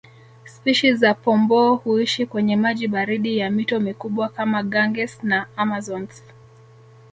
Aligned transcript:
Spishi 0.45 0.93
za 0.95 1.13
Pomboo 1.13 1.75
huishi 1.75 2.25
kwenye 2.25 2.55
maji 2.57 2.87
baridi 2.87 3.37
ya 3.37 3.49
mito 3.51 3.79
mikubwa 3.79 4.29
kama 4.29 4.63
Ganges 4.63 5.23
na 5.23 5.45
Amazones 5.57 6.23